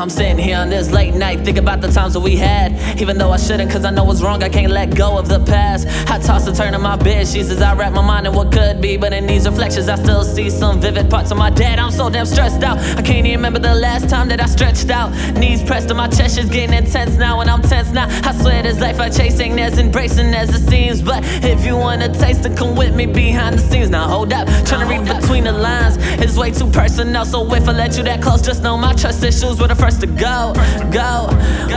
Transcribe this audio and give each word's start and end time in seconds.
I'm 0.00 0.08
sitting 0.08 0.38
here 0.38 0.56
on 0.56 0.70
this 0.70 0.90
late 0.90 1.12
night, 1.12 1.40
thinking 1.44 1.58
about 1.58 1.82
the 1.82 1.92
times 1.92 2.14
that 2.14 2.20
we 2.20 2.34
had. 2.34 2.72
Even 2.98 3.18
though 3.18 3.32
I 3.32 3.36
shouldn't, 3.36 3.70
cause 3.70 3.84
I 3.84 3.90
know 3.90 4.04
what's 4.04 4.22
wrong, 4.22 4.42
I 4.42 4.48
can't 4.48 4.72
let 4.72 4.96
go 4.96 5.18
of 5.18 5.28
the 5.28 5.38
past. 5.40 5.86
I 6.10 6.18
toss 6.18 6.46
and 6.46 6.56
turn 6.56 6.72
in 6.72 6.80
my 6.80 6.96
bed 6.96 7.28
she 7.28 7.42
says 7.42 7.60
I 7.60 7.74
wrap 7.74 7.92
my 7.92 8.00
mind 8.00 8.26
in 8.26 8.32
what 8.32 8.50
could 8.50 8.80
be. 8.80 8.96
But 8.96 9.12
in 9.12 9.26
these 9.26 9.46
reflections, 9.46 9.90
I 9.90 9.96
still 9.96 10.24
see 10.24 10.48
some 10.48 10.80
vivid 10.80 11.10
parts 11.10 11.30
of 11.30 11.36
my 11.36 11.50
dad. 11.50 11.78
I'm 11.78 11.90
so 11.90 12.08
damn 12.08 12.24
stressed 12.24 12.62
out. 12.62 12.78
I 12.78 13.02
can't 13.02 13.26
even 13.26 13.32
remember 13.32 13.58
the 13.58 13.74
last 13.74 14.08
time 14.08 14.28
that 14.28 14.40
I 14.40 14.46
stretched 14.46 14.88
out. 14.88 15.12
Knees 15.36 15.62
pressed 15.62 15.88
to 15.88 15.94
my 15.94 16.08
chest, 16.08 16.38
is 16.38 16.48
getting 16.48 16.74
intense 16.74 17.18
now, 17.18 17.40
and 17.42 17.50
I'm 17.50 17.60
tense 17.60 17.92
now. 17.92 18.06
I 18.26 18.32
swear 18.32 18.62
this 18.62 18.80
life 18.80 19.00
I 19.00 19.10
chasing 19.10 19.60
as 19.60 19.78
embracing 19.78 20.32
as 20.32 20.48
it 20.54 20.66
seems. 20.66 21.02
But 21.02 21.22
if 21.44 21.66
you 21.66 21.76
wanna 21.76 22.08
taste 22.08 22.46
it, 22.46 22.56
come 22.56 22.74
with 22.74 22.94
me 22.94 23.04
behind 23.04 23.56
the 23.56 23.62
scenes. 23.62 23.90
Now 23.90 24.08
hold 24.08 24.32
up, 24.32 24.48
trying 24.64 24.80
to 24.80 24.86
read 24.86 25.06
between 25.06 25.44
the 25.44 25.52
lines. 25.52 25.98
It's 26.22 26.38
way 26.38 26.52
too 26.52 26.70
personal, 26.70 27.26
so 27.26 27.52
if 27.54 27.68
I 27.68 27.72
let 27.72 27.98
you 27.98 28.02
that 28.04 28.22
close, 28.22 28.40
just 28.40 28.62
know 28.62 28.78
my 28.78 28.94
trust 28.94 29.22
issues 29.22 29.60
were 29.60 29.68
the 29.68 29.74
first 29.74 29.89
to 29.98 30.06
go. 30.06 30.52
Go. 30.90 31.28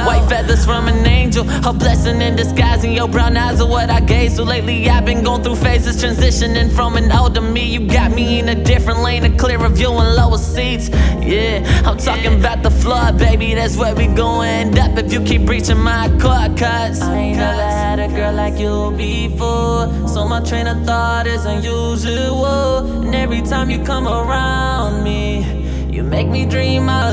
White 0.06 0.28
feathers 0.28 0.66
from 0.66 0.88
an 0.88 1.06
angel, 1.06 1.48
a 1.66 1.72
blessing 1.72 2.22
in 2.22 2.36
disguise, 2.36 2.84
and 2.84 2.94
your 2.94 3.08
brown 3.08 3.38
eyes 3.38 3.62
are 3.62 3.68
what 3.68 3.90
I 3.90 4.00
gaze. 4.00 4.36
So 4.36 4.44
lately 4.44 4.90
I've 4.90 5.06
been 5.06 5.24
going 5.24 5.44
through 5.44 5.56
phases, 5.56 6.04
transitioning 6.04 6.72
from 6.72 6.98
an 6.98 7.12
older 7.12 7.42
me. 7.42 7.66
You 7.74 7.88
got 7.88 8.12
me 8.12 8.40
in 8.40 8.50
a 8.50 8.56
different 8.56 9.00
lane, 9.00 9.24
a 9.24 9.38
clearer 9.38 9.70
view 9.70 9.92
and 9.92 10.16
lower 10.16 10.38
seats. 10.38 10.90
Yeah, 11.22 11.64
I'm 11.86 11.98
talking 11.98 12.40
about 12.40 12.64
the 12.64 12.72
floor, 12.72 13.12
baby. 13.14 13.54
That's 13.54 13.78
where 13.78 13.96
we 13.96 14.08
gon' 14.08 14.46
end 14.46 14.80
up 14.80 14.98
if 14.98 15.14
you 15.14 15.22
keep 15.24 15.46
breaching 15.46 15.80
my 15.80 16.10
core. 16.20 16.50
Cause 16.58 17.02
I 17.02 17.16
ain't 17.16 17.38
never 17.38 17.62
had 17.62 18.00
a 18.00 18.08
girl 18.10 18.34
like 18.34 18.60
you 18.60 18.92
before. 18.98 20.08
So 20.08 20.28
my 20.28 20.42
train 20.42 20.68
of 20.68 20.86
thought 20.86 21.28
is 21.28 21.46
unusual. 21.46 23.04
And 23.04 23.16
every 23.16 23.42
time 23.42 23.70
you 23.70 23.84
come 23.84 24.08
around 24.08 25.04
me, 25.04 25.64
you 25.92 26.04
make 26.04 26.28
me 26.28 26.46
dream 26.46 26.90
out 26.90 27.13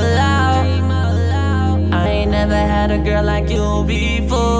never 2.41 2.55
had 2.55 2.89
a 2.89 2.97
girl 2.97 3.23
like 3.23 3.49
you 3.51 3.83
before. 3.85 4.50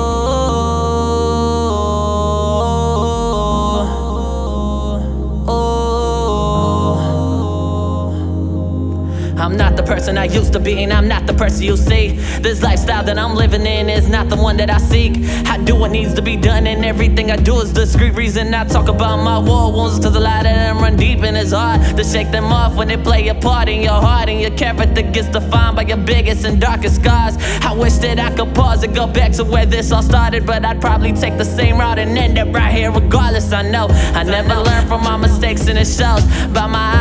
I'm 9.51 9.57
not 9.57 9.75
the 9.75 9.83
person 9.83 10.17
I 10.17 10.25
used 10.25 10.53
to 10.53 10.61
be, 10.61 10.81
and 10.81 10.93
I'm 10.93 11.09
not 11.09 11.27
the 11.27 11.33
person 11.33 11.63
you 11.63 11.75
see. 11.75 12.11
This 12.39 12.63
lifestyle 12.63 13.03
that 13.03 13.19
I'm 13.19 13.35
living 13.35 13.65
in 13.65 13.89
is 13.89 14.07
not 14.07 14.29
the 14.29 14.37
one 14.37 14.55
that 14.57 14.69
I 14.69 14.77
seek. 14.77 15.17
I 15.45 15.57
do 15.57 15.75
what 15.75 15.91
needs 15.91 16.13
to 16.13 16.21
be 16.21 16.37
done, 16.37 16.67
and 16.67 16.85
everything 16.85 17.31
I 17.31 17.35
do 17.35 17.59
is 17.59 17.73
discreet. 17.73 18.13
Reason 18.13 18.53
I 18.53 18.63
talk 18.63 18.87
about 18.87 19.17
my 19.17 19.37
war 19.39 19.73
wounds, 19.73 19.99
cause 19.99 20.15
a 20.15 20.21
lot 20.21 20.45
of 20.45 20.53
them 20.53 20.77
run 20.77 20.95
deep, 20.95 21.19
and 21.23 21.35
it's 21.35 21.51
hard 21.51 21.81
to 21.97 22.03
shake 22.05 22.31
them 22.31 22.45
off 22.45 22.77
when 22.77 22.87
they 22.87 22.95
play 22.95 23.27
a 23.27 23.35
part 23.35 23.67
in 23.67 23.81
your 23.81 23.99
heart, 23.99 24.29
and 24.29 24.39
your 24.39 24.51
character 24.51 25.01
gets 25.01 25.27
defined 25.27 25.75
by 25.75 25.81
your 25.81 25.97
biggest 25.97 26.45
and 26.45 26.61
darkest 26.61 27.01
scars. 27.01 27.35
I 27.59 27.73
wish 27.73 27.95
that 27.95 28.19
I 28.19 28.33
could 28.33 28.55
pause 28.55 28.83
and 28.83 28.95
go 28.95 29.05
back 29.05 29.33
to 29.33 29.43
where 29.43 29.65
this 29.65 29.91
all 29.91 30.01
started, 30.01 30.45
but 30.45 30.63
I'd 30.63 30.79
probably 30.79 31.11
take 31.11 31.37
the 31.37 31.43
same 31.43 31.77
route 31.77 31.99
and 31.99 32.17
end 32.17 32.39
up 32.39 32.53
right 32.53 32.73
here 32.73 32.89
regardless. 32.89 33.51
I 33.51 33.63
know 33.63 33.87
I 33.89 34.23
never 34.23 34.55
learn 34.55 34.87
from 34.87 35.03
my 35.03 35.17
mistakes, 35.17 35.67
and 35.67 35.77
it 35.77 35.87
shows 35.87 36.23
by 36.53 36.67
my 36.67 36.79
eyes. 36.79 37.00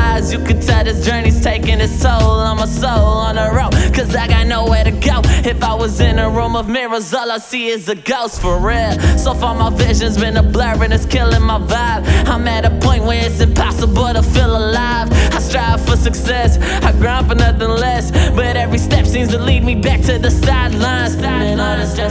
My 2.61 2.67
soul 2.67 3.17
on 3.27 3.37
the 3.37 3.51
road, 3.57 3.73
cause 3.95 4.15
I 4.15 4.29
got 4.29 4.47
nowhere 4.47 4.85
to 4.85 4.91
go. 4.91 5.23
If 5.49 5.63
I 5.65 5.73
was 5.73 5.99
in 5.99 6.19
a 6.19 6.29
room 6.29 6.57
of 6.57 6.69
mirrors, 6.69 7.15
all 7.15 7.31
I 7.31 7.39
see 7.39 7.69
is 7.69 7.89
a 7.89 7.95
ghost 7.95 8.43
for 8.43 8.59
real. 8.59 8.93
So 9.17 9.33
far, 9.33 9.55
my 9.55 9.71
vision's 9.71 10.19
been 10.19 10.37
a 10.37 10.43
blur 10.43 10.85
and 10.85 10.93
it's 10.93 11.07
killing 11.07 11.43
my 11.43 11.59
vibe. 11.59 12.03
I'm 12.29 12.47
at 12.47 12.67
a 12.67 12.71
point 12.87 13.05
where 13.05 13.25
it's 13.25 13.41
impossible 13.41 14.13
to 14.13 14.23
feel 14.23 14.55
alive. 14.55 15.09
I 15.11 15.39
strive 15.39 15.81
for 15.87 15.97
success, 15.97 16.59
I 16.85 16.93
grind 16.93 17.29
for 17.29 17.35
nothing 17.35 17.71
less. 17.71 18.11
But 18.33 18.57
every 18.59 18.79
step 18.79 19.07
seems 19.07 19.31
to 19.31 19.39
lead 19.39 19.65
me 19.65 19.75
back 19.75 20.03
to 20.03 20.19
the 20.19 20.31
sidelines. 20.31 20.50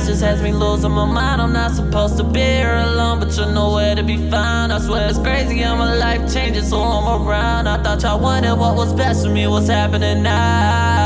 Just 0.10 0.24
has 0.24 0.42
me 0.42 0.52
losing 0.52 0.90
my 0.92 1.06
mind. 1.06 1.40
I'm 1.40 1.54
not 1.54 1.72
supposed 1.72 2.18
to 2.18 2.24
be 2.24 2.40
here 2.40 2.74
alone, 2.74 3.20
but 3.20 3.38
you're 3.38 3.52
nowhere 3.52 3.94
to 3.94 4.02
be 4.02 4.18
found. 4.32 4.74
I 4.74 4.80
swear 4.80 5.08
it's 5.08 5.20
crazy 5.20 5.60
how 5.60 5.76
my 5.76 5.94
life 5.94 6.34
changes, 6.34 6.70
so 6.70 6.82
I'm 6.82 7.28
around. 7.28 7.68
I 7.68 7.82
thought 7.84 8.02
y'all 8.02 8.20
wanted 8.20 8.56
what 8.56 8.76
was 8.76 8.92
best 8.94 9.24
for 9.24 9.32
me, 9.32 9.46
what's 9.46 9.68
happening 9.68 10.24
now? 10.24 10.99